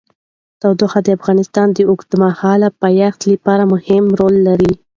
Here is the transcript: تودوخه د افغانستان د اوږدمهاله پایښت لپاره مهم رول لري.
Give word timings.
تودوخه 0.61 0.99
د 1.03 1.07
افغانستان 1.17 1.67
د 1.73 1.79
اوږدمهاله 1.89 2.67
پایښت 2.81 3.21
لپاره 3.31 3.63
مهم 3.73 4.03
رول 4.19 4.35
لري. 4.47 4.73